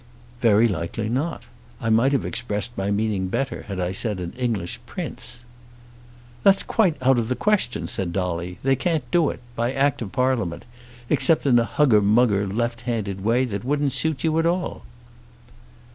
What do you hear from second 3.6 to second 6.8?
had I said an English Prince." "That's